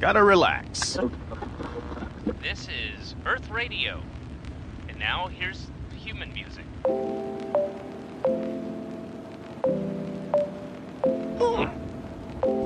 [0.00, 0.96] Gotta relax.
[2.40, 4.00] This is Earth Radio.
[4.88, 6.64] And now here's human music.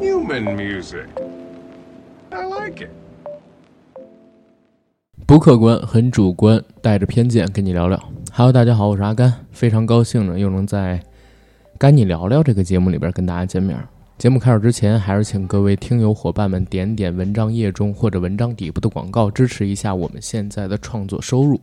[0.01, 1.09] Human music.
[2.31, 2.91] I like it.
[5.27, 8.01] 不客观，很主观，带着偏见跟你聊聊。
[8.33, 11.01] Hello，大家好，我是阿甘，非常高兴呢，又能在《
[11.79, 13.77] 跟你聊聊》这个节目里边跟大家见面。
[14.17, 21.61] 节目开始之前，还是请各位听友伙伴们点点文章页中或者文章底部的广告，支持一下我们现在的创作收入。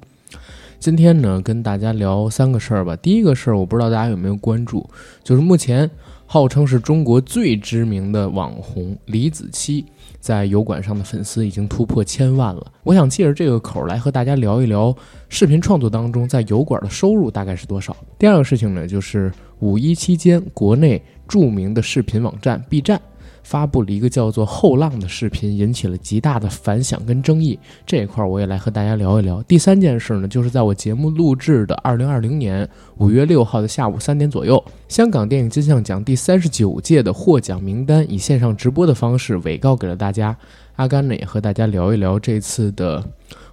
[0.77, 2.95] 今天呢，跟大家聊三个事儿吧。
[2.97, 4.87] 第一个事儿，我不知道大家有没有关注，
[5.23, 5.89] 就是目前
[6.25, 9.85] 号称是中国最知名的网红李子柒，
[10.19, 12.71] 在油管上的粉丝已经突破千万了。
[12.83, 14.93] 我想借着这个口来和大家聊一聊
[15.29, 17.95] 视频创作当中在油管的收入大概是多少。
[18.19, 21.01] 第二个事情呢，就是五一期间国内。
[21.31, 23.01] 著名的视频网站 B 站
[23.41, 27.57] 发布了一个叫做《后浪》的视频，引起了极大的反响跟争议。
[27.85, 29.41] 这一块我也来和大家聊一聊。
[29.43, 40.37] 第三件事呢，就是在我节目录制的二零二零年五月六号的下午三点左右，香港电影金像奖第三十九届的获奖名单以线上直播的方式委告给了大家。
[40.75, 43.01] 阿甘呢也和大家聊一聊这次的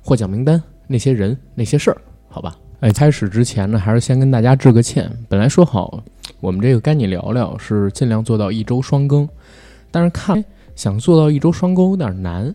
[0.02, 2.56] 获奖名单那些人那些事儿，好吧？
[2.80, 5.10] 哎，开始之前呢，还是先跟大家致个歉。
[5.28, 6.02] 本来说好。
[6.40, 9.28] 我们这个该你聊聊是尽量做到一周双更，
[9.90, 10.44] 但是看
[10.76, 12.54] 想做到一周双更有点难。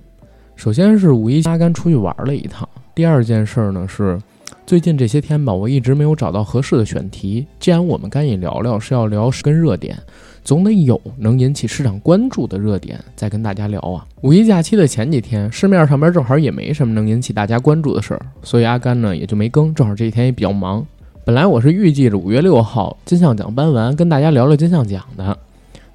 [0.55, 4.17] 首先是五一阿甘出去玩了一趟，第二件事呢是
[4.65, 7.45] 最近这些天吧，我一直没有找到合适的选题。
[7.59, 9.97] 既然我们该你聊聊是要聊跟热点，
[10.43, 14.05] 总得有能引起市场关注的热点再跟大家聊啊。
[14.21, 19.73] 五一假期的前几天，市面上边正好也没什么能引起大家关注的事儿，所以阿甘呢也就没更。
[19.73, 20.85] 正好这几天也比较忙。
[21.23, 25.37] 本来我是预计着五月六号金像奖颁完，跟大家聊聊金像奖的，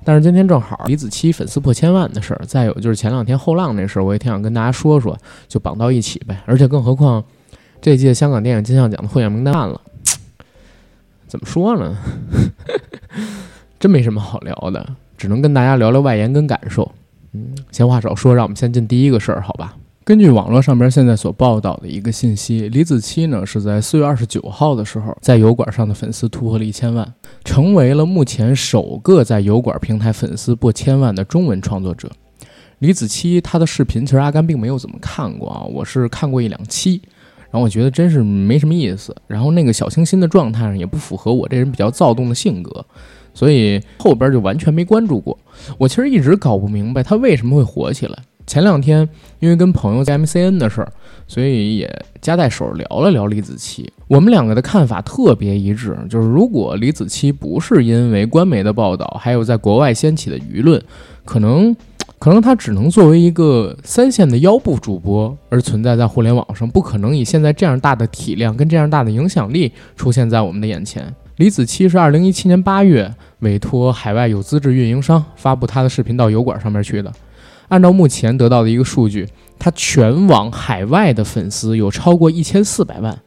[0.03, 5.15] 但是今天正好李子柒粉丝破千万的事儿，再有就是前两天后浪那事儿，我也挺想跟大家说说，
[5.47, 6.43] 就绑到一起呗。
[6.47, 7.23] 而且更何况
[7.83, 9.79] 这届香港电影金像奖的获奖名单了，
[11.29, 11.95] 怎么说呢？
[13.79, 16.91] 真没什么好聊的，只能跟大家聊聊外延跟感受。
[17.33, 19.77] 嗯，闲话少说，让我们先进第一个事儿，好吧？
[20.05, 27.13] 根据网络上边现在所报道的一个信息，李子柒呢是在四月二十九号的时候，在油管上的粉丝突破了一千万，
[27.45, 32.11] 成为了目前首个在油管平台粉丝破千万的中文创作者。
[32.79, 37.03] 李子柒他的视频其实阿甘并没有怎么看过啊，我是看过一两期，
[37.51, 42.83] 然后我觉得真是没什么意思，然后那个小清新的状态上也不符合我这人比较躁动的性格，
[43.39, 45.39] 所以后边就完全没关注过。
[45.79, 48.19] 我其实一直搞不明白他为什么会火起来。
[48.49, 50.91] 前两天因为跟朋友在 MCN 的事儿，
[51.29, 53.87] 所以也夹带手聊了聊李子柒。
[54.09, 60.83] 我们两个的看法特别一致，就是如果李子柒不是因为官媒的报道，还有在国外掀起的舆论，
[61.25, 61.77] 可能
[62.19, 71.15] 可能他只能作为一个三线的腰部主播而存在在互联网上，不可能以现在这样大的体量跟这样大的影响力出现在我们的眼前。
[71.37, 77.13] 李子柒是二零一七年八月委托海外有资质运营商发布他的视频到油管上面去的。
[77.69, 79.29] 按照目前得到的一个数据，
[79.59, 83.19] 他全网海外的粉丝有超过一千四百万，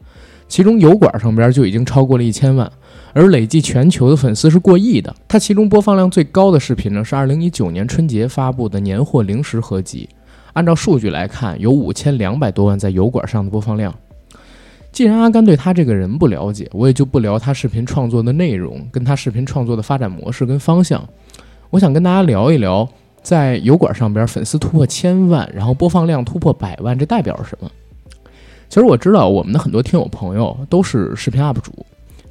[0.48, 2.72] 其中油管上边就已经超过了一千万，
[3.14, 5.16] 而累计全球的粉丝是过亿的。
[5.28, 10.10] 他其中播放量最高的视频呢，是二零一九年春节发布的年货零食合集，
[10.54, 13.94] 按照数据来看，有五千两百多万在油管上的播放量。
[14.92, 21.08] 既然阿甘对他这个人不了解，我也就不聊他视频创作的内容，跟他视频创作的发展模式跟方向。
[21.70, 22.88] 我想跟大家聊一聊。
[23.24, 27.70] 在油管上边，粉丝突破千万，然后播放量突破百万，这代表着什么？
[28.68, 31.72] 其实我知道，我们的很多听友朋友都是视频 UP 主。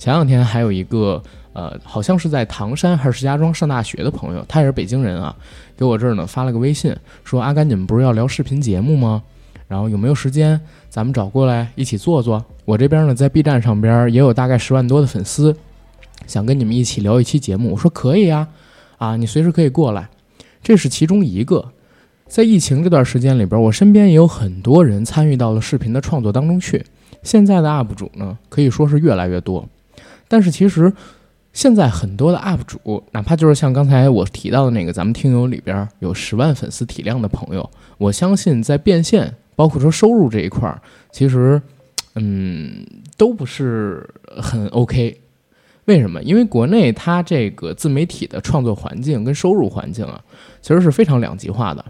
[0.00, 1.22] 前两天还有一个，
[1.52, 5.32] 呃，好像是在唐山还是石家庄上大学的朋友，他也是北京人啊，
[5.76, 6.92] 给我这儿呢发了个微信，
[7.22, 9.22] 说阿甘，你们不是要聊视频节目吗？
[9.68, 10.60] 然后有没有时间，
[10.90, 12.44] 咱们找过来一起做做？
[12.64, 15.56] 我这边呢，在 B 站上边也有大概十万多的粉丝，
[16.26, 17.70] 想跟你们一起聊一期节目。
[17.70, 18.48] 我说可以啊，
[18.98, 20.08] 啊，你随时可以过来。
[20.62, 21.72] 这是其中一个，
[22.26, 26.84] 在疫情这段时间里边，我身边也有很多人参与到了视频的创作当中去。
[27.22, 29.66] 现在的 UP 主呢，可以说是越来越多。
[30.26, 30.92] 但是其实，
[31.52, 40.80] 现在很多的 UP 主，哪怕就是像刚才我提到的那个咱们听友里边有十万粉丝体量的朋友，我相信在变现，包括说收入这一块儿，
[41.12, 41.60] 其实，
[42.14, 42.86] 嗯，
[43.16, 44.08] 都不是
[44.40, 45.20] 很 OK。
[45.86, 46.22] 为什么？
[46.22, 50.22] 因为国内它这个自媒体的创作环境跟收入环境啊，
[50.60, 51.84] 其实是非常两极化的。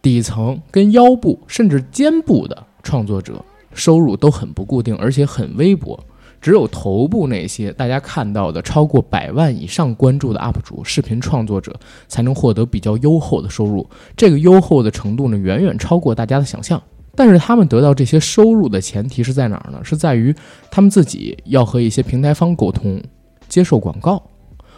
[0.00, 5.98] 底层跟腰部甚至肩部的创作者收入都很不固定，而且很微薄。
[6.42, 11.74] 只有头部那些大家看到的超过百万以上关注的 UP 主、视频创作者，
[12.08, 13.88] 才能获得比较优厚的收入。
[14.16, 16.82] 这个优厚的程度呢，远远超过大家的想象。
[17.14, 19.78] 但是他们得到这些收入的前提是在哪儿呢？
[19.84, 20.34] 是在于
[20.70, 23.00] 他们自己要和一些平台方沟通，
[23.48, 24.20] 接受广告，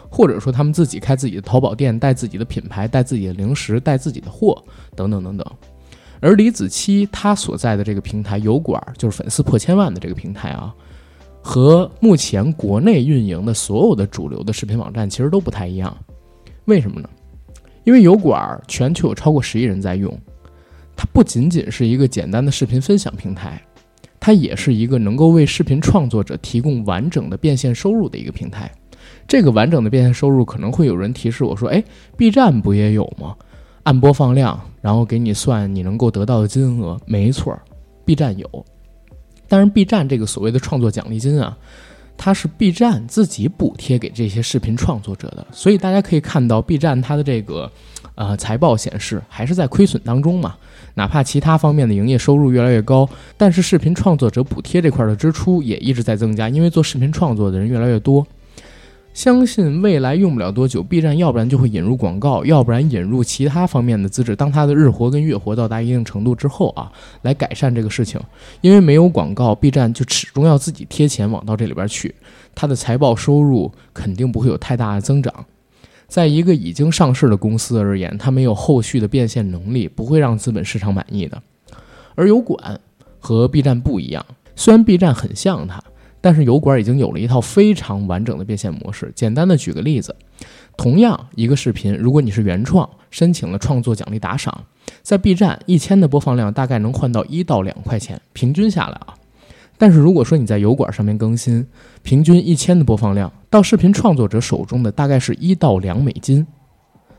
[0.09, 4.61] 或者说他们自己开自己的淘宝店，带自己的品牌，带自己的零食，带自己的货，
[4.95, 5.45] 等等等等。
[6.19, 10.73] 而李子柒他所在的这个平台油管，就是粉丝破千万的这个平台啊，
[11.47, 15.95] 和目前国内运营的所有的主流的视频网站其实都不太一样。
[16.65, 17.07] 为什么呢？
[17.83, 20.11] 因为油管全球有超过十亿人在用。
[20.95, 23.61] 它不仅仅是一个简单的视频分享平台，
[24.19, 28.71] 它也是一个能够为视频创作者提供完整的变现收入的一个平台。
[29.27, 31.81] 这个完整的变现收入可能会有人提示我说：“哎
[32.17, 33.35] ，B 站不也有吗？
[33.83, 37.55] 按播放量，然后给你算你能够得到的金额。”没错
[38.03, 38.65] ，B 站有。
[39.47, 41.57] 但是 B 站这个所谓的创作奖励金啊，
[42.17, 47.71] 它是 B 站自己补贴给这些视频创作者的，所以大家可以看到 B 站它的这个
[48.15, 50.55] 呃财报显示还是在亏损当中嘛。
[50.95, 58.25] 哪怕其他方面的营业收入越来越高，但是视频创作者补贴这块的支出也一直在增加，因为做视频创作的人越来越多。
[59.15, 64.35] 相信未来用不了多久，B 站要不然就会引入广告，要不然引入其他方面的资质。
[64.35, 66.91] 当它的日活跟月活到达一定程度之后啊，
[67.21, 68.19] 来改善这个事情。
[68.59, 72.13] 因为没有广告，B 站就始终要自己贴钱往到这里边去，
[72.53, 75.33] 它的财报收入肯定不会有太大的增长。
[76.09, 81.41] 在一个已经上市的公司而言，它没有后续的变现能力，不会让资本市场满意的。
[82.15, 82.77] 而油管
[83.17, 84.25] 和 B 站不一样，
[84.57, 85.81] 虽然 B 站很像它，
[86.25, 89.11] 但是油管已经有了一套非常完整的变现模式。
[89.13, 90.15] 简单的举个例子，
[90.75, 94.63] 同样一个视频，如果你是原创，申请了创作奖励打赏，
[95.03, 99.13] 在 B 站一千的播放量大概能换到一到两块钱，平均下来啊。
[99.77, 101.63] 但是如果说你在油管上面更新，
[102.01, 106.47] 平均一千的播放量，到视频创作者手中的大概是一到两美金。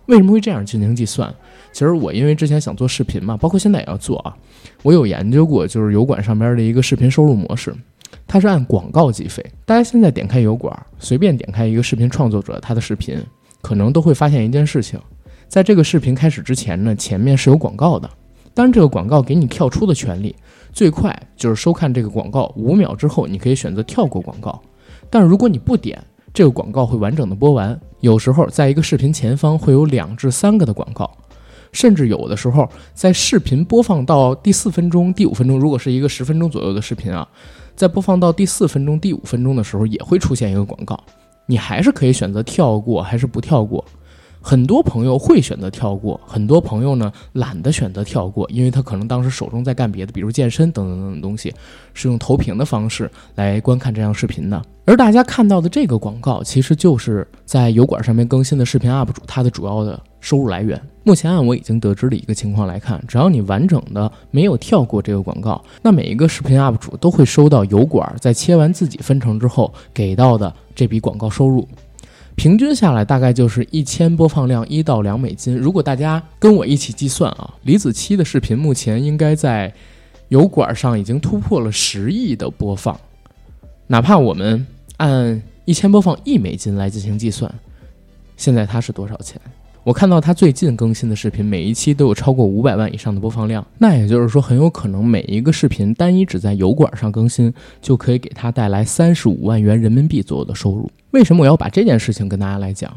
[0.06, 1.32] 为什么会这样进行计算？
[1.70, 4.37] 其实我因为之前想做视频嘛，包括现在也要做啊，
[4.82, 7.73] 我有研究过，就是油管上边的一个视频收入模式，
[8.26, 9.44] 它是按广告计费。
[9.64, 13.19] 大家现在点开油管，随便点开一个视频创作者他的视频，
[13.62, 15.00] 可能都会发现一件事情，
[15.49, 18.11] 在这个视频开始之前呢，前面是有广告的，
[18.52, 20.34] 当然这个广告给你跳出的权利。
[20.73, 24.61] 最快就是收看这个广告五秒之后，你可以选择跳过广告。
[25.08, 26.02] 但如果你不点，
[26.34, 27.81] 这个广告会完整的播完。
[28.00, 31.11] 有时候在一个视频前方会有两至三个的广告，
[31.73, 37.27] 甚至有的时候在视频播放到第四分钟、第五分钟，如果是一个十分钟左右的视频啊，
[37.75, 40.99] 在播放到第四分钟、第五分钟的时候，也会出现一个广告，
[41.47, 43.85] 你还是可以选择跳过还是不跳过。
[44.48, 51.52] 很多朋友会选择跳过，很多朋友呢懒得选择跳过，因为他可能当时手中在干别的，比如健身等等等等东西，
[51.94, 54.62] 是用投屏的方式来观看这样视频的。
[54.84, 60.81] 而大家看到的这个广告，其实就是在油管上面更新的视频 UP 主他的主要的收入来源。
[61.02, 71.66] 目前按我已经得知的一个情况来看，只要你完整的没有跳过这个广告，那每一个视频 UP 主都会收到油管在切完自己分成之后给到的这笔广告收入。
[72.37, 75.56] 平均下来大概就是一千播放量一到两美金。
[75.56, 79.73] 如果大家跟我一起计算啊，李子柒的视频目前应该在
[80.29, 82.99] 油管上已经突破了十亿的播放。
[83.87, 84.67] 哪怕我们
[84.99, 87.53] 按一千播放一美金来进行计算，
[88.37, 89.41] 现在它是多少钱？
[89.87, 93.65] 我看到他最近更新的视频，每一期都有超过五百万以上的播放量。
[93.79, 100.91] 那也就是说，很有可能每一个视频单一只在油管上更新，就可以给他带来三十五万元人民币左右的收入。
[101.13, 102.93] 为什么我要把这件事情跟大家来讲？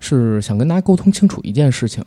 [0.00, 2.04] 是想跟大家沟通清楚一件事情。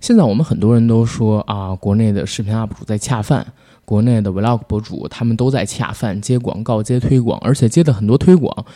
[0.00, 3.46] 现在我们很多人都说啊，国内的视频 UP 主在恰饭，
[3.84, 8.66] 国内的 Vlog 博主他们都在恰饭，接广告、接推广，而且接的很多推广，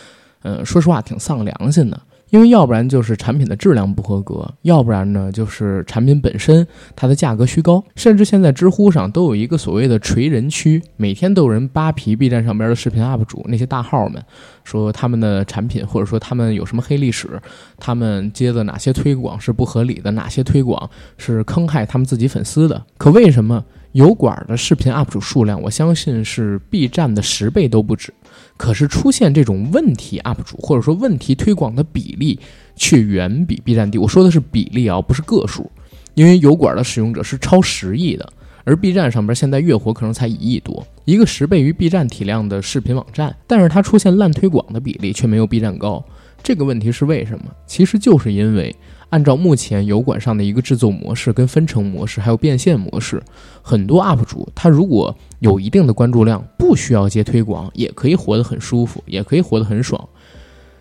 [0.42, 2.00] 嗯，说实话挺丧良心的。
[2.30, 14.22] 因为要不然就是产品的质量不合格，要不然呢就是产品本身它的价格虚高，甚至现在知乎上都有一个所谓的锤人区，每天都有人扒皮 B 站上边的视频 UP 主那些大号们，
[14.64, 17.40] 说他们的产品或者说他们有什么黑历史，
[17.78, 22.84] 他们接的哪些推广是不合理的，哪些推广是坑害他们自己粉丝的。
[22.98, 28.12] 可为什么油管的视频 UP 主数量，我相信是 B 站的十倍都不止？
[28.56, 32.38] 可是出现这种问题 UP 主或者说问题推广的比例
[32.74, 33.98] 却远比 B 站低。
[33.98, 35.70] 我说的是比例啊，不是个数。
[36.14, 38.26] 因为油管的使用者是超十亿的，
[38.64, 46.02] 而 B 站上边现在月活可能才一亿多，一个十倍于 B 站体量的视频网站，但是它出现烂推广的比例却没有 B 站高。
[46.42, 47.44] 这个问题是为什么？
[47.66, 48.74] 其实就是因为
[49.10, 53.22] 按照目前油管上的一个制作模式、跟分成模式，还有变现模式，
[53.62, 60.08] 很多 UP 主他如果有一定的关注量，不需要接推广，也可以活得很舒服，也可以活得很爽。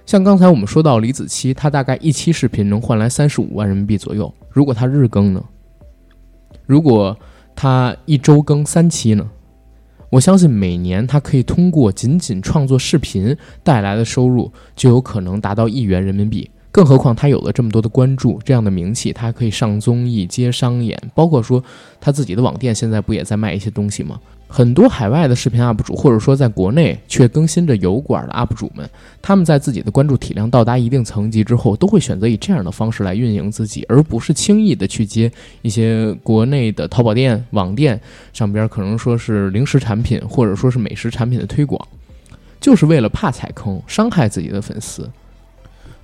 [0.05, 4.34] 像刚才我们说到李子柒，他大概一期视频能换来三十五万人民币左右。
[4.50, 5.44] 如果他日更呢？
[6.65, 7.17] 如果
[7.55, 9.29] 他一周更三期呢？
[10.12, 16.50] 我相信每年他可以通过仅仅创作视频带来的收入，就有可能达到一元人民币。
[16.75, 21.63] 更何况他有了这么多的关注，这样的名气，他还可以上综艺、接商演，包括说
[22.01, 24.20] 他自己的网店现在不也在卖一些东西吗？
[24.50, 28.89] 很多海外的视频 UP 主，或者说在国内却更新着油管的 UP 主们，
[29.22, 37.98] 他们在自己的关注体量到达一定层级之后，都会选择以这样的方式来运营自己，而不是轻易的去接一些国内的淘宝店、网店
[38.34, 41.88] 上边可能说是零食产品或者说是美食产品的推广，
[42.60, 45.10] 就是为了怕踩坑，伤害自己的粉丝。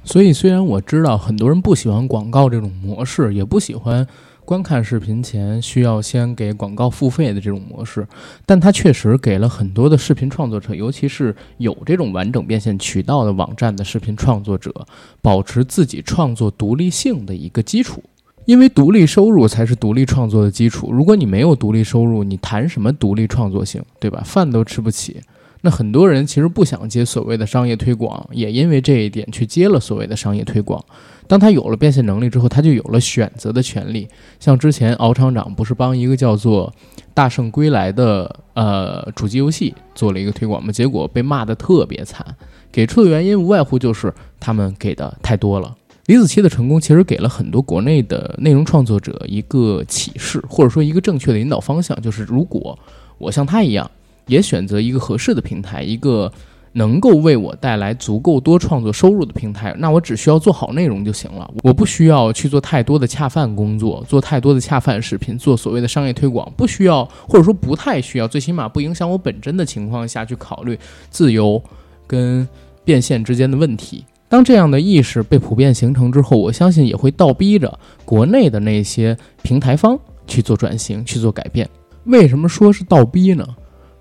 [0.03, 4.05] 所以，虽然我知道很多人不喜欢广告这种模式，也不喜欢
[4.43, 8.05] 观看视频前需要先给广告付费的这种模式，
[8.45, 14.73] 但它确实给了很多的视频创作者，尤其是有这种完整变现渠道的网站的视频创作者，
[15.21, 18.03] 保持自己创作独立性的一个基础。
[18.45, 20.91] 因为独立收入才是独立创作的基础。
[20.91, 24.23] 如果你没有独立收入，你谈什么独立创作性，对吧？
[24.25, 25.21] 饭都吃不起。
[25.61, 30.83] 那很多人其实不想接所谓的商业推广，也因为这一点去接了所谓的商业推广。
[31.27, 34.07] 当他有了变现能力之后，他就有了选择的权利。
[34.39, 36.73] 像之前敖厂长不是帮一个叫做
[37.13, 40.71] 《大圣归来》的呃主机游戏做了一个推广吗？
[40.71, 42.25] 结果被骂得特别惨，
[42.71, 45.77] 给出的原因无外乎就是他们给的太多了。
[46.07, 52.77] 李子柒的成功其实给了很多国内的内容创作者一个启示，或者说一个正确的引导方向，就是如果
[53.19, 53.89] 我像他一样。
[54.31, 56.31] 也选择一个合适的平台，一个
[56.71, 59.75] 能够为我带来足够多创作收入的平台。
[59.77, 71.61] 那我只需要做好内容就行了，我不需要去做太多的恰饭工作，做太多的恰饭视频，做所谓的商业推广，不需要，或者说不太需要，最起码不影响我本真的情况下去考虑自由
[72.07, 72.47] 跟
[72.85, 74.05] 变现之间的问题。
[74.29, 81.69] 当这样的意识被普遍形成之后，我相信也会倒逼着国内的那些平台方去做转型，去做改变。
[82.05, 83.45] 为什么说是倒逼呢？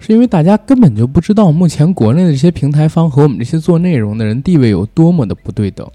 [0.00, 5.86] 是因为大家根本就不知道，目前国内的这些平台方和我们这些做内容的人地位有多么的不对等，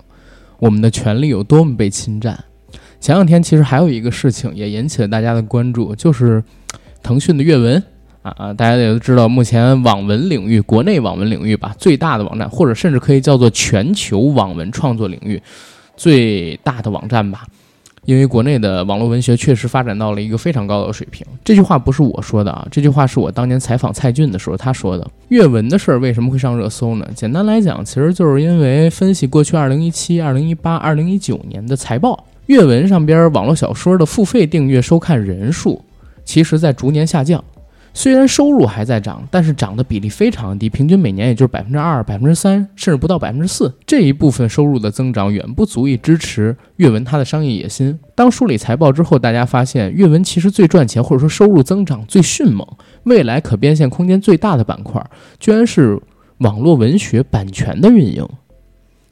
[0.59, 2.41] 我们的权利有多么被侵占。
[3.00, 6.43] 前两天其实还有一个事情也引起了大家的关注，就是
[7.01, 7.81] 腾讯的阅文
[8.21, 15.41] 啊啊，大家也都知道，目前网文领域，国内网文领域吧，最大的网站，或者甚至可以叫做全球网文创作领域
[15.97, 17.43] 最大的网站吧。
[18.05, 25.05] 因为国内的网络文学确实发展到了一个非常高的水平，这句话不是我说的啊，这句话是我当年采访蔡骏的时候他说的。
[25.29, 27.07] 阅文的事儿为什么会上热搜呢？
[27.15, 35.83] 简单来讲，其实就是因为分析过去二零一七、二零一八、二零一九年的财报，阅文上边网络小说的付费订阅收看人数，
[36.24, 37.43] 其实在逐年下降。
[37.98, 43.74] 虽然收入还在涨，但是涨的比例非常低，平均每年也就是百分之二、百分之三，甚至不到百分之四。
[43.88, 47.98] 这一部分收入的增长远不足以支持阅文它的商业野心。
[48.14, 52.68] 当梳理财报之后，大家发现阅文其实最赚钱，或者说收入增长最迅猛、
[53.04, 55.02] 未来可变现空间最大的板块，
[55.40, 55.98] 居然是
[56.40, 58.28] 网络文学版权的运营。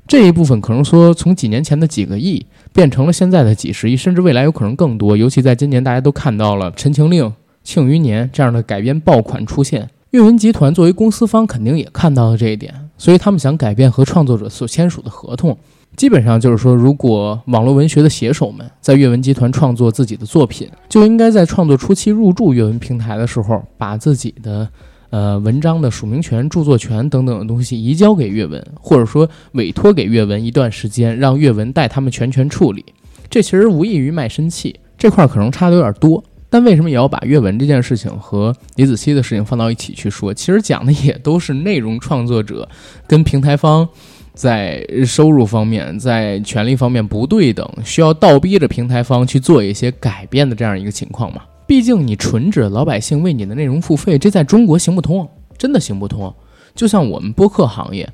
[0.05, 5.15] 这一部分可能说从几年前的几个亿变成了现在的几十亿，甚至未来有可能更多。
[5.15, 7.23] 尤其在今年，大家都看到了《陈情令》。
[7.63, 15.57] 《庆余年》这样的改编爆款出现，阅文集团作为公司方肯定也看到了这一点，所以他们想改变和创作者所签署的合同。
[15.95, 24.67] 基本上就是说，如果网络文学的写手们在阅文集团创作自己的作品，就应该在创作初期入驻阅文平台的时候，把自己的
[25.11, 32.83] 呃文章的署名权、著作权等等的东西移交给阅文，或者说委托给阅文一段时间，让阅文代他们全权处理。
[33.29, 36.23] 这其实无异于卖身契，这块可能差的有点多。
[36.53, 40.31] 但为什么也要把阅文这件事情和李子柒的事情放到一起去说？
[40.31, 42.69] 其实讲的也都是内容创作者
[43.07, 43.89] 跟平台方
[44.35, 51.41] 在收入方面、在权利方面不对等，需要倒逼着平台方去做一些改变的这样一个情况嘛。
[51.65, 56.31] 毕竟你纯指老百姓为你的内容付费，这在中国行不通，真的行不通。
[56.75, 58.07] 就像我们播客行业，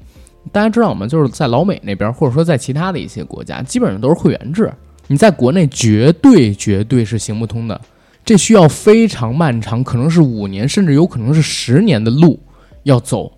[0.54, 1.06] 大家知道吗？
[1.06, 4.72] 就是在老美那边，或者说在其他的一些国家，基本上都是会员制。
[5.08, 7.82] 你在国内绝对绝对是行不通的。
[8.26, 12.40] 这需要非常漫长，可能是五年，甚至有可能是十年的路
[12.84, 13.32] 要走，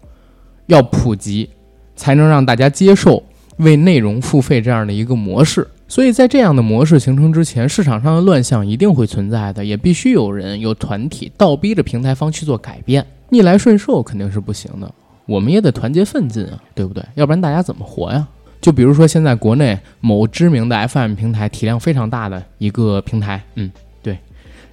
[0.67, 1.49] 要普及，
[1.95, 3.23] 才能让大家接受
[3.57, 5.67] 为内容付费这样的一个模式。
[5.87, 13.05] 所以在这样的模式形成之前，市场上的乱象一定会存在的，也必须有人有团体倒逼着平台方去做改变。
[13.29, 14.93] 逆来顺受肯定是不行的，
[15.25, 17.03] 我们也得团结奋进啊，对不对？
[17.15, 18.27] 要不然大家怎么活呀？
[18.61, 23.71] 就比如说现在国内某知名的 FM 平台，体量非常大的一个平台，嗯，
[24.03, 24.17] 对。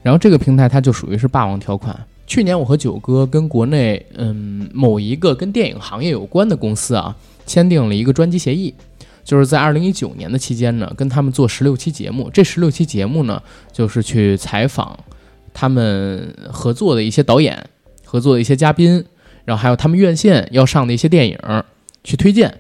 [0.03, 1.99] 然后这个平台它就属于是霸王条款。
[2.27, 8.75] 去年我和九哥跟国内嗯某一个跟电影行业有关的公司啊签订了一个专辑协议，
[9.25, 12.29] 就是在二零一九年的期间呢，跟他们做十六期节目。
[12.31, 14.99] 这十六期节目呢，就是去采访
[15.55, 17.65] 他们合作的一些导演、
[18.05, 19.03] 合作的一些嘉宾，
[19.47, 21.39] 然后还有他们院线要上的一些电影
[22.05, 22.55] 去推荐。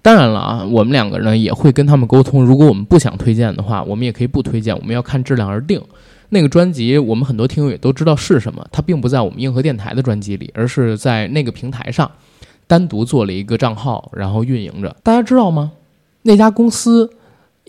[0.00, 5.82] 当然了啊，我们两个人也会跟他们沟通，如果我们不想推荐的话，我们也可以不推荐，我们要看质量而定。
[6.30, 12.10] 那个专辑，我们很多听友也都知道是什么，它并不在我们硬核电台的专辑里，而是在那个平台上
[12.66, 14.94] 单独做了一个账号，然后运营着。
[15.02, 15.72] 大家知道吗？
[16.22, 17.10] 那家公司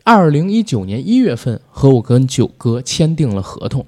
[0.03, 3.85] 二零一九年一月份和我跟九哥签订了合同，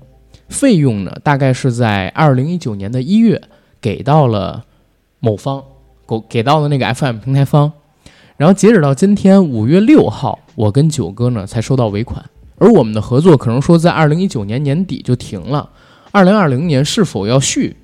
[0.48, 3.42] 费用呢大概是在二零一九年的一月
[3.82, 4.64] 给到了
[5.20, 5.62] 某方，
[6.08, 7.74] 给给到了那个 FM 平台方，
[8.38, 12.24] 然后截止到今天五月六号，我跟九哥呢才收到尾款。
[12.62, 15.68] 而我们的合作可能说在二零一九年年底就停了，
[16.12, 17.76] 二零二零年是否要续，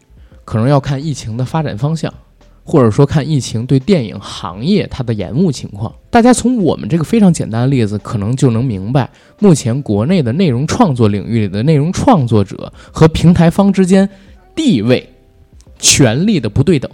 [0.45, 2.13] 可能要看疫情的发展方向，
[2.63, 5.91] 或者说看疫情对电影行业它的延误情况。
[6.11, 14.07] 大家从我们这个非常简单的例子，可能就能明白，目前国内的内容创作领域里的内容创作者和平台方之间
[14.53, 15.11] 地位、
[15.79, 16.91] 权力的不对等。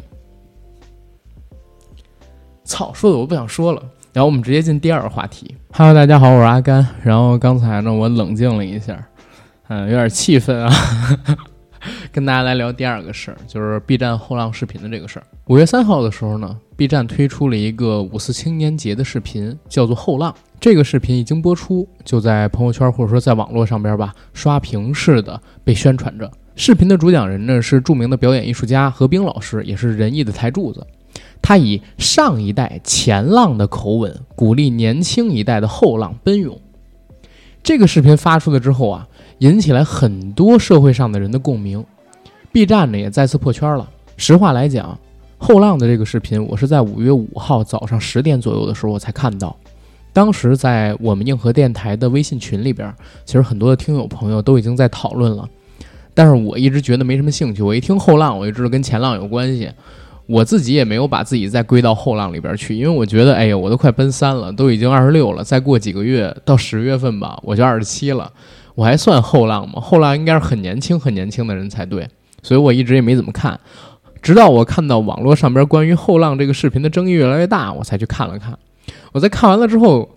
[2.64, 3.84] 操，说的我不想说了。
[4.14, 5.56] 然后我们直接进第二个话题。
[5.72, 6.88] Hello，大家好，我是阿甘。
[7.02, 9.04] 然后刚才呢，我冷静了一下，
[9.70, 10.72] 嗯，有点气愤啊，
[12.14, 15.26] 跟大家来聊第二个事儿，就是 B 站后浪视频的这个事儿。
[15.48, 20.32] 五月三号的时候呢，B 站推出了一个五四青年节的视频，叫做《后浪》。
[20.60, 26.30] 这个视频一经播出，就在朋友圈或者说在网络上边吧，刷屏式的被宣传着。
[26.56, 30.86] 视频的主讲人呢是著名的表演艺术家何冰老师，也是仁义的台柱子。
[31.44, 36.58] 他以上一代前浪的口吻，鼓励年轻一代的后浪奔涌。
[37.62, 39.08] 这个视频发出来之后啊，
[39.40, 41.86] 引起来很多社会上的人的共鸣。
[42.54, 43.90] B 站呢也再次破圈了。
[44.16, 44.98] 实话来讲，
[45.38, 49.56] 后浪的这个视频，我是在五月五号早上十点左右的时候我才看到。
[50.14, 52.94] 当时在我们硬核电台的微信群里边，
[53.26, 55.50] 其实很多的听友朋友都已经在讨论了。
[56.14, 57.62] 但是我一直觉得没什么兴趣。
[57.64, 59.70] 我一听后浪，我就知道跟前浪有关系。
[60.26, 68.32] 我自己也没有把自己再归到后浪里边去，因为我觉得，哎呀，我都快奔三了，都已经二十六了，再过几个月到十月份吧，我就二十七了，
[68.76, 69.82] 我还算后浪吗？
[69.82, 72.08] 后浪应该是很年轻、很年轻的人才对，
[72.42, 73.60] 所以我一直也没怎么看，
[74.22, 78.58] 直到我看到网络上边关于后浪这个视频的争议越来越大，我才去看了看。
[79.12, 80.10] 我在看完了之后，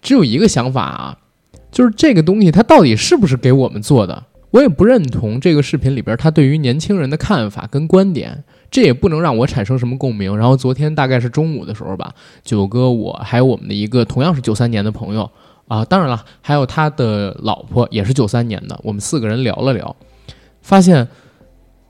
[0.00, 1.18] 只有一个想法啊，
[1.72, 4.22] 就是这个东西它到底是不是给我们做的？
[4.52, 8.44] 我也不认同这个视频里边他对于年轻人的看法跟观点。
[8.74, 10.36] 这也不能让我产生什么共鸣。
[10.36, 15.30] 然后昨天大概是中午的时候吧，九哥我还有我们的一个同样是九三年的朋友
[15.68, 19.94] 啊，当然了，还有他的老婆也是九三年的，我们四个人聊了聊，
[20.60, 21.06] 发现。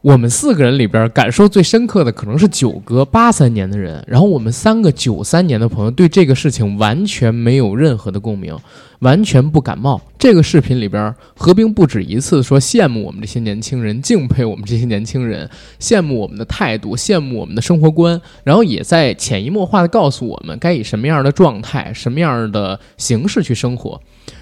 [0.05, 8.55] 我们四个人里边感受最深刻的可能是九哥八三年的人，然后我们三个九三年的朋友对这个事情完全没有任何的共鸣，
[8.99, 9.99] 完全不感冒。
[10.19, 15.49] 这个视频里边，何冰不止一次说羡慕我们这些年轻人，敬佩我们这些年轻人，
[15.81, 23.99] 羡慕我们的态度，羡慕我们的生活观，然后也在潜移默化的告诉我们该以什么样的状态、什么样的形式去生活。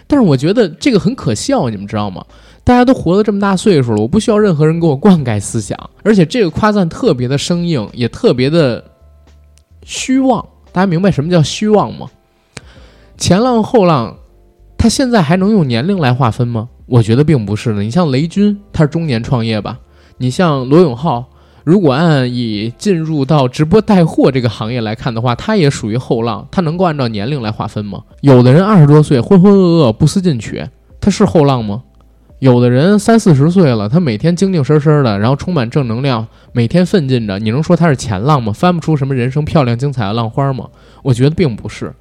[0.08, 2.24] 但是我觉得这个很可笑，你们知道吗？
[2.64, 8.84] 大家都活了这么大岁数了，我不需要任何人给我灌溉思想，而且这个夸赞特别的生硬，也特别的
[9.84, 10.44] 虚妄。
[10.70, 12.06] 大家明白什么叫虚妄吗？
[13.18, 14.16] 前浪后浪，
[14.78, 16.68] 他现在还能用年龄来划分吗？
[16.86, 17.82] 我觉得并不是的。
[17.82, 19.78] 你像雷军，他是中年创业吧？
[20.18, 21.24] 你像罗永浩，
[21.64, 28.02] 如果按以进入到直播带货这个行业来看的话，他也属于后浪，他能够按照年龄来划分吗？
[28.20, 30.64] 有的人二十多岁浑浑噩噩不思进取，
[31.00, 31.82] 他是后浪吗？
[32.42, 37.38] 有的人三四十岁了，他每天精精神神的，然后充满正能量，每天奋进着。
[37.38, 38.52] 你能说他是前浪吗？
[38.52, 40.68] 翻不出什么人生漂亮精彩的浪花吗？
[41.04, 41.94] 我觉得并不是。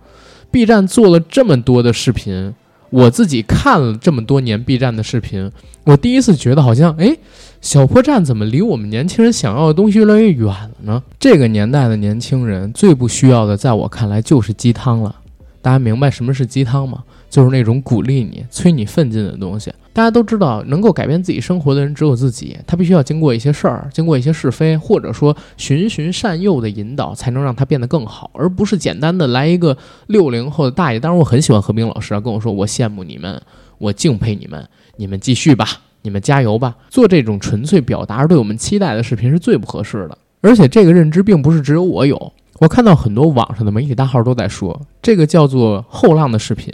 [0.49, 2.56] B 站做了这么多的视频，
[2.89, 5.51] 我自己看了这么多年 B 站的视频，
[5.84, 7.15] 我第一次觉得好像，哎，
[7.62, 11.04] 小破站怎么离我们年轻人想要的东西越来越远了呢？
[11.19, 15.15] 这个年代的年轻人最不需要的，在我看来就是鸡汤了。
[15.62, 17.04] 大家明白什么是鸡汤吗？
[17.30, 19.71] 就是那种鼓励你、催你奋进的东西。
[19.93, 22.58] 大家都知道，能够改变自己生活的人只有自己。
[22.65, 29.77] 他必须要经过一些事儿，经过一些是非，或者说循循善诱的引导，才能让他变得更好，而不是简单的来一个
[30.08, 30.99] 六零后的大爷。
[30.99, 33.41] 当然，我很喜欢何冰老师啊，跟我说我羡慕你们，
[33.77, 35.67] 我敬佩你们，你们继续吧，
[36.04, 36.75] 你们加油吧。
[36.89, 40.17] 做这种纯粹表达而对我们期待的视频是最不合适的。
[40.39, 42.34] 而且这个认知并不是只有我有。
[42.60, 46.73] 我看到很多网上的媒体大号都在说，这个叫做后浪的视频，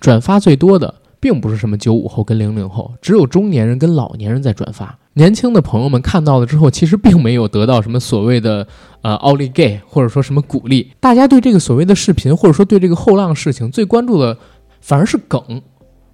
[0.00, 4.98] 转发最多的并不是什么九五后跟零零后，只有中年人跟老年人在转发。
[5.14, 8.66] 年轻的朋友们看到了之后，其实并没有得到什么所谓的
[9.02, 10.92] 呃奥利给或者说什么鼓励。
[11.00, 14.36] 大家对这个所谓的视频或者说对这个后浪事情最关注的
[14.80, 15.62] 反而是梗，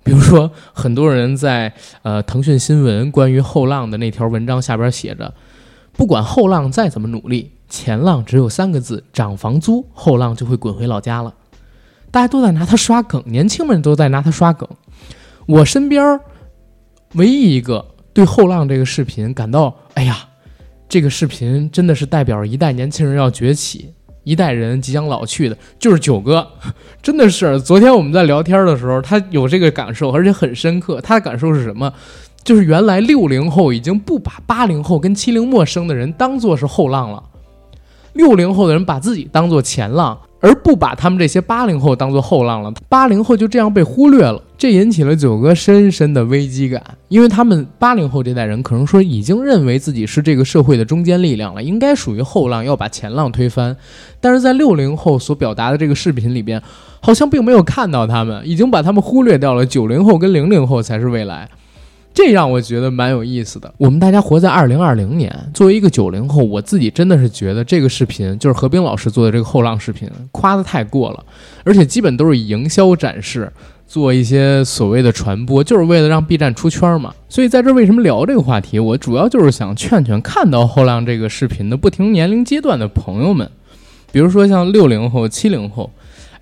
[0.04, 5.34] 比如说很多人在呃腾讯新闻关于后浪的那条文章下边写着，
[5.92, 7.52] 不管后浪再怎么努力。
[7.68, 11.32] 前浪只有三个字：涨房租，后浪就会滚回老家了。
[12.10, 14.68] 大家都在拿他刷梗，年轻们都在拿他刷梗。
[15.46, 16.20] 我身边
[17.14, 20.16] 唯一一个对后浪这个视频感到，哎呀，
[20.88, 23.92] 这个视频真的是代表一代年轻人要崛起，
[24.24, 26.46] 一代人即将老去的，就是九哥。
[27.02, 31.00] 真的是，昨天我们在聊天的时候，他有这个感受，而且很深刻。
[31.00, 31.92] 他的感受是什么？
[32.44, 37.22] 就是原来六零后已经不把八零后跟七零末生的人当做是后浪了。
[38.14, 42.72] 六零后的人把自己当做前浪，而不把他们这些八零后当做后浪了。
[42.88, 53.76] 八零后就这样被忽略了，这引起了九哥深深的危机感，因为他们八零后这代人可能说已经认为自己是这个社会的中坚力量了，应该属于后浪，要把前浪推翻。
[54.20, 56.60] 但是在六零后所表达的这个视频里边，
[57.00, 59.64] 好像并没有看到他们，已经把他们忽略掉了。
[59.64, 61.48] 九零后跟零零后才是未来。
[62.14, 63.72] 这让我觉得蛮有意思的。
[63.78, 71.24] 我们大家活在二零二零年，作为一个九零后，我自己真的是觉得这个视频就是何冰老师做的这个后浪视频，夸的太过了，
[71.64, 73.50] 而且基本都是以营销展示，
[73.86, 77.14] 做一些所谓的传播，就是为了让 B 站出圈嘛。
[77.30, 78.78] 所以在这为什么聊这个话题？
[78.78, 83.50] 我主要就是想劝劝看到后浪这个视频的不同年龄阶段的朋友们，
[84.12, 85.90] 比如说像六零后、七零后，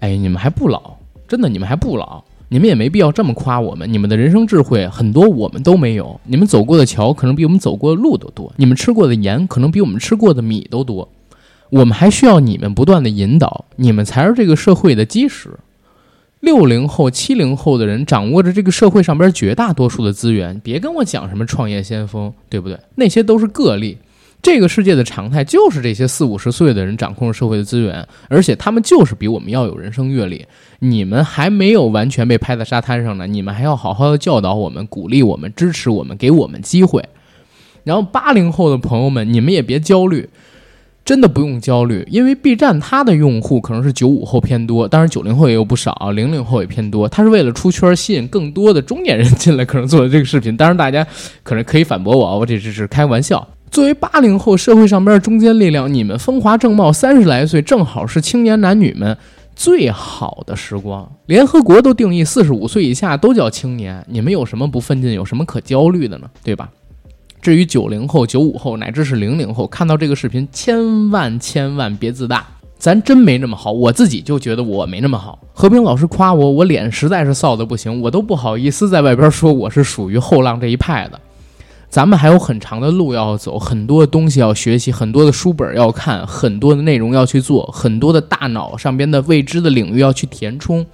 [0.01, 0.97] 哎，你们还不老，
[1.29, 2.25] 真的，你们还不老。
[2.53, 6.21] 你们也没必要这么夸我们，你们的人生智慧很多我们都没有。
[6.25, 11.09] 你们走过的桥可能比我们走过的路都多，你们吃过的盐可能比我们吃过的米都多。
[11.71, 15.61] 我们还需要你们不断的引导，你们才是这个社会的基石。
[16.41, 22.81] 六零后、七零后的人掌握着这个社会上边绝大多数的资源，别跟我讲什么创业先锋，对不对？
[22.97, 23.99] 那些都是个例。
[24.43, 30.47] 这个世界的常态就是这些四五十岁的人掌控着社会的资源，而且他们就是比我们要有人生阅历。
[30.79, 37.05] 你们还没有完全被拍在沙滩上呢，你们还要好好的教导我们、鼓励我们、支持我们、给我们机会。
[37.85, 40.29] 然后八零后的朋友们，你们也别焦虑，
[41.05, 47.07] 真的不用焦虑，因为 B 站它的用户可能是九五后偏多，当然九零后也有不少，零零后也偏多。
[47.09, 50.57] 它是为了出圈，吸引更多的中年人进来，可能做的这个视频。
[50.57, 51.07] 当然，大家
[51.43, 53.47] 可能可以反驳我啊，我这只是开玩笑。
[53.71, 59.17] 作为八零后社会上边的中坚力量，你们风华正茂，三十来岁正好是青年男女们
[59.55, 61.09] 最好的时光。
[61.27, 66.29] 联合国都定义四十五岁以下都叫青年，你们有什么不奋进，有什么可焦虑的呢？
[66.43, 66.69] 对吧？
[67.41, 72.45] 至于九零后、九五后乃至是零零后，看到这个视频，千万千万别自大，
[72.77, 73.71] 咱真没那么好。
[73.71, 75.39] 我自己就觉得我没那么好。
[75.53, 81.21] 何冰老师夸我，我脸实在是臊的不行，我都不好意思在外边说我是属于后浪这一派的。
[81.91, 90.87] 咱们还有很长的路要走，很多的东西要学习，很多的书本要看，很多的内容要去做，很多的大脑上边的未知的领域要去填充。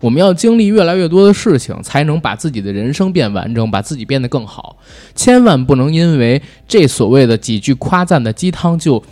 [0.00, 4.76] 我们要经历越来越多的事情，才能把自己的人生变完整，把自己变得更好。
[5.14, 9.02] 千万不能因为这所谓的几句夸赞的鸡汤就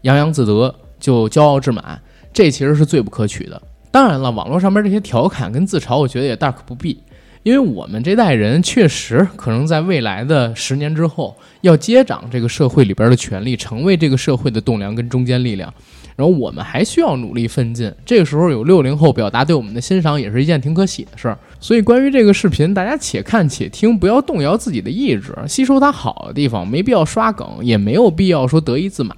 [0.00, 2.00] 洋洋自得，就骄傲自满，
[2.32, 3.60] 这其实是最不可取的。
[3.90, 6.98] 当然了，网络上边这些调侃跟自嘲，我觉得也大可不必。
[7.42, 15.72] 因为我们这代人确实可能在未来的十年之后要接掌这个社会里边的权利，成为这个社会的栋梁跟中坚力量，
[16.16, 17.90] 然后我们还需要努力奋进。
[18.04, 21.38] 这个时候有六零后表达对我们的欣赏，也是一件挺可喜的事儿。
[21.58, 29.16] 所以关于这个视频，大家且看且听，不要动摇自己的意志，吸收它好的地方，没必要刷梗，也没有必要说得意自满，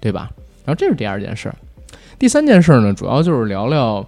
[0.00, 0.28] 对吧？
[0.66, 1.50] 然后这是第二件事，
[2.18, 4.06] 第三件事呢，主要就是聊聊。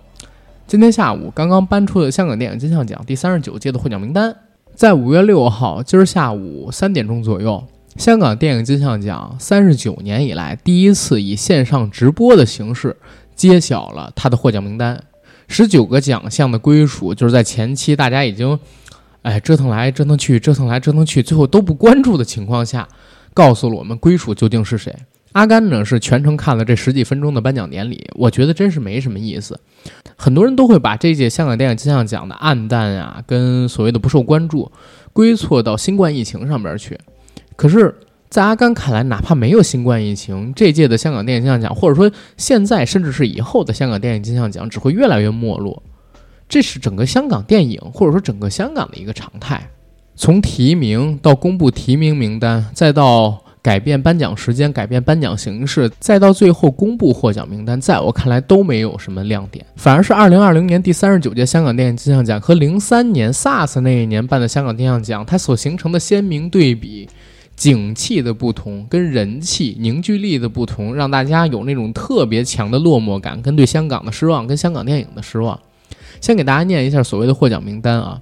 [0.68, 4.34] 今天下午刚刚颁出的香港电影金像奖第三十九届的获奖名单，
[4.74, 12.96] 在五月六号今儿下午三点钟左右，香港电影金像奖三十九年以来第一次以线上直播的形式
[13.36, 15.00] 揭晓了他的获奖名单。
[15.46, 18.58] 十九个奖项的归属，就是在前期大家已经，
[19.22, 22.88] 哎折腾来折腾去，折腾来折腾去，最后都不关注的情况下，
[23.32, 24.92] 告诉了我们归属究竟是谁。
[25.32, 29.60] 阿甘呢是全程看了这十几分钟的颁奖典礼，我觉得真是没什么意思。
[30.16, 34.72] 很多人都会把这届香港电影金像奖的暗淡啊，跟所谓的不受关注，
[35.12, 36.98] 归错到新冠疫情上边去。
[37.54, 37.94] 可是，
[38.30, 45.82] 在阿甘看来，哪怕没有新冠疫情，这届的香港电影金像奖，或者说现在甚至是以后的香港电影金像奖，只会越来越没落。
[46.48, 49.68] 这是整个香港电影，或者说整个香港的一个常态。
[50.14, 53.42] 从提名到公布提名名单，再到。
[53.66, 67.08] 改变颁奖时间、改变颁奖形式，再到最后公布获奖名单，在我看来都没有什么亮点，反而是二零二零年第三十九届香港电影金像奖和零三年 SARS 那一年办的香港金像奖，它所形成的鲜明对比。
[67.56, 75.58] 景气的不同，跟人气凝聚力的不同，让大家有那种特别强的落寞感，跟对香港的失望，跟香港电影的失望。
[76.20, 78.20] 先给大家念一下所谓的获奖名单啊：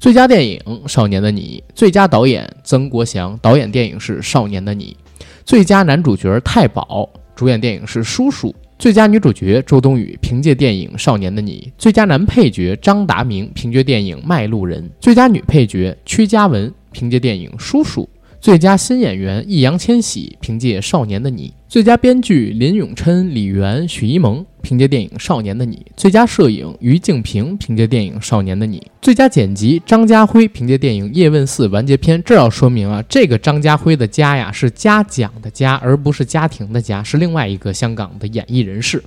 [0.00, 0.58] 最佳电影
[0.88, 4.96] 《少年的你》，最佳导演曾国祥，导演电影是《少年的你》；
[5.44, 18.08] 最佳男主角太保，主演电影是《叔叔》；最佳女主角周冬雨，凭借电影《少年的你》；最佳男配角张达明，凭借电影《卖路人》；最佳女配角屈嘉文，凭借电影《叔叔》。
[18.40, 32.18] 最佳新演员易烊千玺凭借《少年的你》，最佳编剧林永琛、李媛、许一萌凭借电影《少年的你》，最佳摄影于静平凭借电影《少年的你》，最佳剪辑张家辉凭借电影《叶问四完结篇》。
[32.24, 39.04] 这要说明啊，这个张家辉的家呀是嘉奖的嘉，而不是家庭的家，是另外一个香港的演艺人士。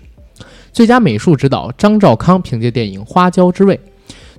[0.71, 3.75] 最佳美术指导张兆康凭借电影《花椒之味》。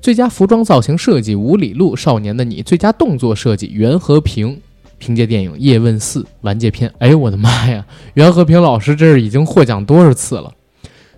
[0.00, 4.60] 最佳服装造型设计吴里路《少年的你》，最佳动作设计袁和平。
[5.04, 7.84] 凭借电影《叶问四完结篇》，哎呦我的妈呀！
[8.14, 10.50] 袁和平老师这是已经获奖多少次了？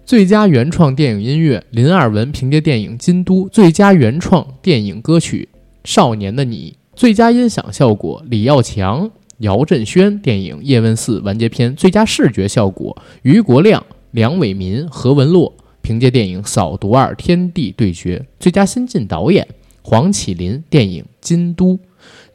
[0.05, 5.49] 最佳原创电影音乐林二文凭借电影《京都》，最佳原创电影歌曲
[5.85, 19.47] 《少年的你》，最佳音响效果李耀强、姚振轩电影《叶问四完结篇》，最佳视觉效果于国亮、梁伟民、何文洛凭借电影《扫毒二：天地对决》，最佳新晋导演
[19.83, 21.75] 黄启林电影《京都》。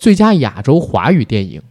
[0.02, 1.60] 最佳亚洲华语电影《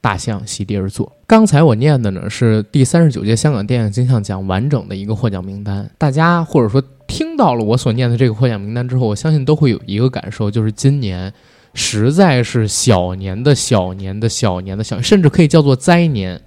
[0.00, 1.06] 大象席地而坐》。
[1.24, 5.88] 刚才我念的呢是第三十九届香港电影金像奖完整的一个获奖名单。
[5.96, 11.32] 大家或者说听到了我所念的这个获奖名单之后，我相信都会有一个感受，就是今年
[11.72, 16.42] 实在是小年的小年的小年的小，甚至可以叫做灾年。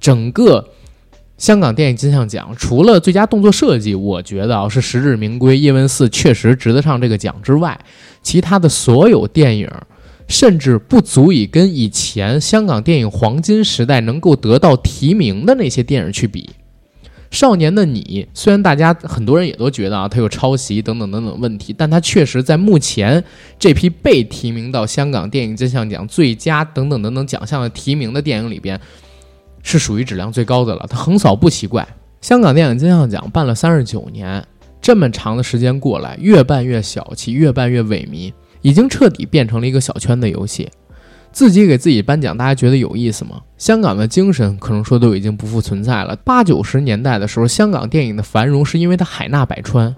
[0.00, 0.70] 整个
[1.38, 7.78] 香港电影金像奖除了最佳动作设计，我觉得啊是实至名归，《叶问四》确实值得上这个奖之外，
[8.20, 9.70] 其他的所有电影。
[10.28, 16.50] 甚至不足以跟以前香港电影黄金时代能够得到提名的那些电影去比。
[17.30, 23.22] 少年的你，虽然大家很多人也都觉得啊，它有抄袭等等等等问题，但它确实在目前
[23.58, 28.80] 这批被提名到香港电影金像奖最佳等等等等奖项的提名的电影里边，
[29.62, 30.86] 是属于质量最高的了。
[30.88, 31.86] 它横扫不奇怪。
[32.20, 34.42] 香港电影金像奖办了三十九年，
[34.80, 38.32] 这么长的时间过来，越办越小气，越办越萎靡。
[38.66, 40.68] 已经彻底变成了一个小圈的游戏，
[41.30, 43.40] 自己给自己颁奖，大家觉得有意思吗？
[43.56, 46.16] 香港的精神可能说都已经不复存在了。
[46.24, 49.94] 八九十年代的时候，香港电影的繁荣是因为它海纳百川，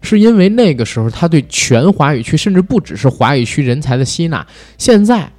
[0.00, 4.44] 是因为那个时候它对全华语区，甚至不只是华语区人才的吸纳。
[4.76, 5.30] 现在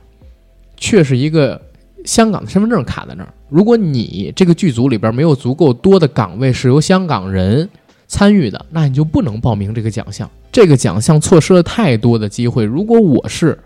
[0.78, 1.62] 却是一个
[2.06, 7.69] 香港的身份证卡在那儿，如果你这个剧组里边没有足够多的岗位是由香港人
[8.13, 10.30] 参与的，那你就不能报名这个奖项。
[10.52, 12.63] 这个奖项错失了太多的机会。
[12.63, 13.58] 如果我是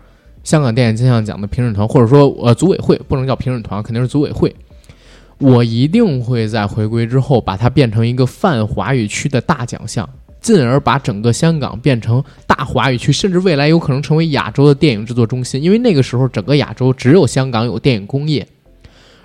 [0.42, 4.56] 香港电影金像奖的评审团，或者说呃组委会，不能叫评审团，肯定是组委会，
[5.36, 10.08] 我一定会在回归之后把它变成一个泛华语区的大奖项，
[10.40, 15.62] 进而把整个香港变成大华语区，甚至未来有可能成为亚洲的电影制作中心。
[15.62, 18.48] 因为那个时候整个亚洲只有香港有电影工业。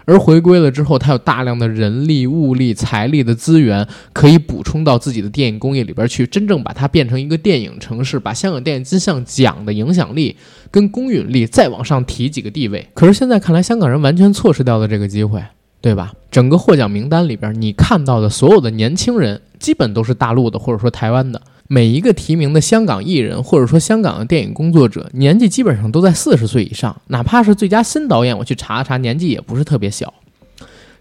[0.05, 10.35] 而回归了之后，他有大量的人力、物力、财力的资源可以补充到自己的电影工业里边去，真正把它变成一个电影城市，把香港电影金像奖的影响力
[10.69, 12.87] 跟公允力再往上提几个地位。
[12.93, 15.41] 可是现在看来，香港人完全错失掉了这个机会，
[15.79, 16.13] 对吧？
[16.29, 21.41] 整个获奖名单里边，你看到的所有的年轻人，基本都是大陆的或者说台湾的。
[21.73, 27.01] 每一个提名的香港艺人，或者说香港的电影工作者，年纪基本上都在四十岁以上。
[27.07, 30.13] 哪怕是最佳新导演，我去查了查，年纪也不是特别小。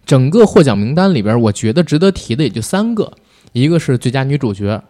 [0.06, 3.12] 整个获奖名单里边，我觉得值得提的也就三个：
[3.52, 4.82] 一个是最佳女主角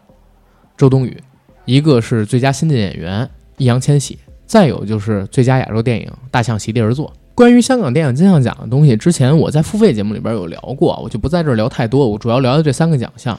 [0.77, 1.21] 周冬雨，
[1.65, 4.17] 一个是最佳新晋演员易烊千玺，
[4.47, 7.09] 再有就是最佳亚洲电影《大象席地而坐》。
[7.35, 12.09] 关于香港电影金像奖的东西，之前我在付费节目里边有聊过，我就不在这儿聊太多。
[12.09, 13.37] 我主要聊的这三个奖项。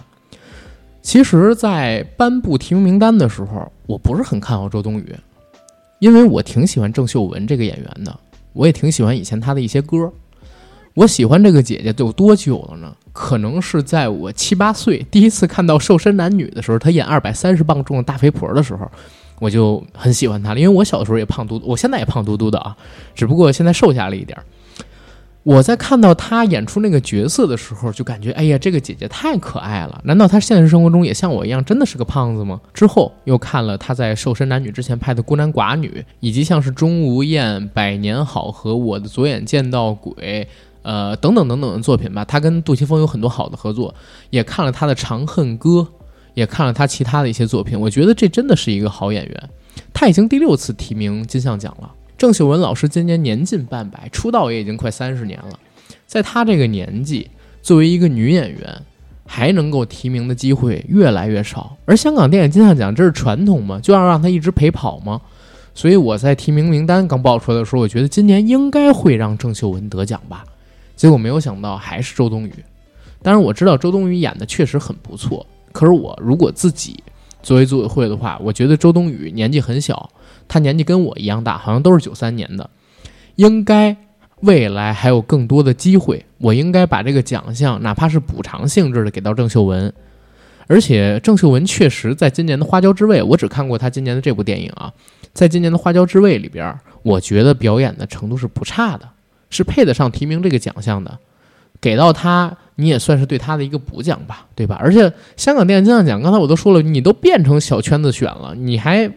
[1.03, 5.13] 其实，在颁布提名名单的时候，我不是很看好周冬雨，
[5.99, 8.19] 因为我挺喜欢郑秀文这个演员的，
[8.53, 10.11] 我也挺喜欢以前她的一些歌。
[10.93, 12.95] 我喜欢这个姐姐有多久了呢？
[13.11, 18.89] 可能是在我七八岁第一次看到《瘦身男女》的时候，她演二百三十磅重的大肥婆的时候，
[19.39, 20.59] 我就很喜欢她了。
[20.59, 22.77] 因为我小的时候也胖嘟嘟，我现在也胖嘟嘟的啊，
[23.13, 24.45] 只不过现在瘦下了一点儿。
[25.43, 30.01] 我在看到她演出那个角色的时候，就感觉哎呀，这个姐姐太可爱了。
[30.05, 32.61] 难道她现实生活中也像我一样，真的是个胖子吗？
[32.73, 35.89] 之后又看了她在《瘦身男女》之前拍的《孤男寡女》，
[36.21, 40.13] 以及像是《钟无艳》《百年好合》《我的左眼见到鬼》
[40.83, 42.23] 呃等等等等的作品吧。
[42.23, 43.93] 她跟杜琪峰有很多好的合作，
[44.29, 45.69] 也看了她的《长恨歌》，
[46.35, 47.77] 也看了她其他的一些作品。
[47.77, 49.49] 我觉得这真的是一个好演员。
[49.93, 51.91] 她已经第六次提名金像奖了。
[52.17, 55.59] 郑秀文老师今年年近半百，出道也已经快三十年了。
[56.05, 57.29] 在她这个年纪，
[57.61, 58.81] 作为一个女演员，
[59.25, 61.75] 还能够提名的机会越来越少。
[61.85, 63.79] 而香港电影金像奖这是传统吗？
[63.81, 65.19] 就要让她一直陪跑吗？
[65.73, 70.45] 所以我在提名名单刚报出来的时候，我觉得今年应该会让郑秀文得奖吧。
[70.95, 72.53] 结果没有想到还是周冬雨。
[73.21, 77.03] 当然我知道周冬雨演的确实很不错，可是我如果自己
[77.41, 80.09] 作为组委会的话，我觉得周冬雨年纪很小。
[80.53, 82.69] 他年纪跟我一样大，好像都是九三年的，
[83.37, 83.97] 应该
[84.41, 86.23] 未来还有更多的机会。
[86.37, 89.91] 我应该把这个奖项，哪怕是补偿性质的，给到郑秀文。
[90.67, 94.93] 而且郑秀文确实在今年的《花椒之味》，我只看过她今年的这部电影啊，
[95.33, 99.09] 在今年的《花椒之味》里边，我觉得表演的程度是不差的，
[99.49, 101.17] 是配得上提名这个奖项的。
[101.81, 104.77] 给到他，你也算是对他的一个补奖吧，对吧？
[104.79, 109.11] 而且香港电影金像奖，刚才我都说了，你都变成小圈子选了，你还。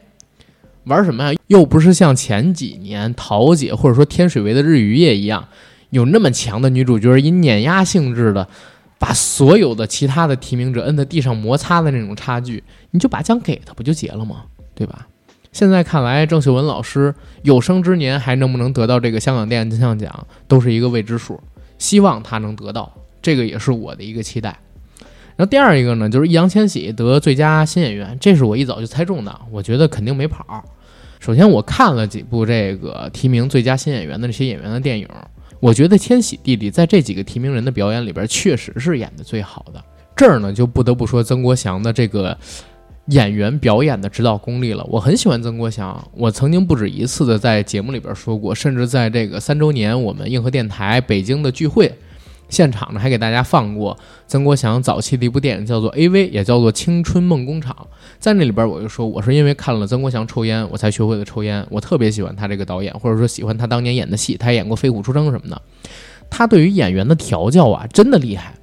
[0.87, 1.39] 玩什么呀？
[1.49, 5.47] 又不是像前几年桃姐或者说天水围的日与夜一样，
[5.91, 8.49] 有那么强的女主角以碾压性质的，
[8.99, 14.45] 把所有的其他的提名者摁在地上摩擦的那种差距，你就把奖给他不就结了吗？
[14.75, 15.07] 对吧？
[15.53, 21.41] 现在看来，郑秀文老师有生之年还能不能得到这个香港电影金像奖，都是一个未知数。
[21.79, 24.57] 希望他能得到，这个也是我的一个期待。
[25.37, 30.65] 然后第二一个呢，就是易烊千玺得最佳新演员，这是我一早就猜中的，我觉得肯定没跑。
[31.27, 35.09] 首先，我看了几部这个提名最佳新演员的这些演员的电影，
[35.59, 39.85] 我觉得千玺弟弟在这几个提名人的表演里边，确实是演的最好的。
[40.15, 42.39] 这儿呢，就不得不说曾国祥的这个
[43.07, 44.87] 演员表演的指导功力了。
[44.89, 51.93] 我很喜欢曾国祥，我曾经不止一次的在节目里边说过，甚至在这个三周年我们硬核电台北京的聚会。
[52.49, 57.77] 现场呢，还给大家放过曾国祥早期的一部电影，叫做《A.V.》，也叫做《青春梦工厂》。
[58.19, 61.67] 在那里边，我就说，我是因为看了曾国祥抽烟，我才学会了抽烟。
[61.71, 64.37] 我特别喜欢他这个导演，或者说喜欢他当年演的戏。
[64.37, 65.61] 他演过《飞虎出征》什么的。
[66.31, 68.55] 他对于演员的调教啊，真的厉害。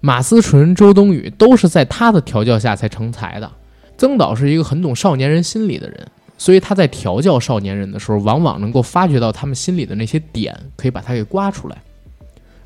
[0.00, 3.50] 马思纯、周冬雨都是在他的调教下才成才的。
[3.98, 6.06] 曾导是一个很懂少年人心理的人，
[6.38, 11.76] 所以他在调教少年人的时候，往往能够发掘到他们心里的那些点，可以把它给刮出来。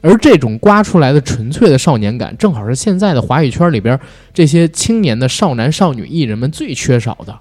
[0.05, 3.99] 而这种刮出来的纯粹的少年感，正好是现在的华语圈里边
[4.35, 7.35] 这些青年的少男少女艺人们最缺少的。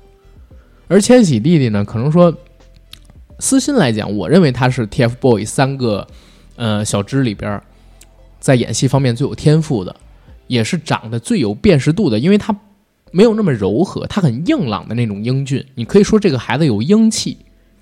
[0.87, 2.33] 而千玺弟弟呢，可能说
[3.37, 6.07] 私心来讲，我认为他是 TFBOYS 三个
[6.55, 7.61] 呃小支里边
[8.39, 9.93] 在演戏方面最有天赋的，
[10.47, 12.55] 也是长得最有辨识度的，因为他
[13.11, 15.65] 没有那么柔和，他很硬朗的那种英俊。
[15.75, 17.37] 你可以说这个孩子有英气。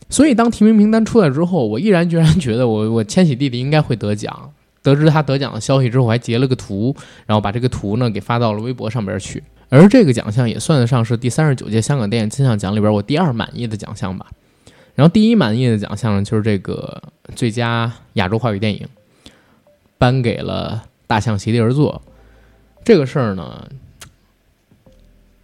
[0.10, 4.52] 所以当提名名单出来之后，我毅然决然觉得我我千玺弟弟应该会得奖。
[4.84, 9.44] 得知他得奖的消息之后，还截了个图，然后把这个图呢给发到了微博上边去。
[9.70, 14.26] 而这个奖项也算得上是第三十九届香港电影金像奖里边我第二满意的奖项吧。
[14.96, 17.02] 然后第一满意的奖项呢，就是这个
[17.36, 18.86] 最佳亚洲华语电影，
[19.98, 22.02] 颁给了《大象席地而坐》。
[22.84, 23.70] 这个事儿呢，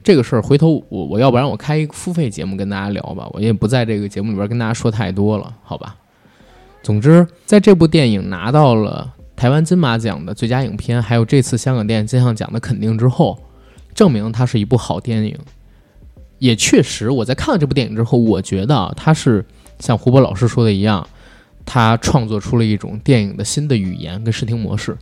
[0.03, 5.95] 这个事儿回头我我要不然我开一个付费节目跟大家聊吧，我也不在这个节目里边跟大家说太多了，好吧？
[6.83, 9.13] 总之，在这部电影拿到了。
[9.37, 13.39] 台湾金马奖的最佳影片，还有这次香港电影金像奖的肯定之后，
[13.93, 15.37] 证明它是一部好电影。
[16.39, 19.45] 也确实，我在看了这部电影之后，我觉得啊，它是
[19.79, 21.07] 像胡波老师说的一样，
[21.65, 24.97] 他创作出了一种电影的新的语言跟视听模式。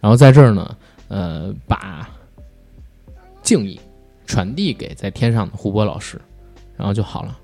[0.00, 0.76] 然后在这儿呢，
[1.08, 2.06] 呃，把
[3.42, 3.80] 敬意
[4.26, 6.20] 传递给在天上的胡波老师，
[6.76, 7.38] 然后就好了。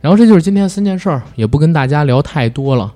[0.00, 2.92] 然后这就是今天三件事儿，也不跟大家聊太多了。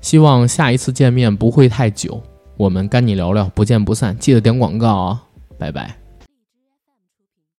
[0.00, 2.20] 希望下一次见面不会太久，
[2.56, 4.16] 我们跟你聊聊，不见不散。
[4.18, 5.22] 记得点广告啊，
[5.58, 5.99] 拜拜。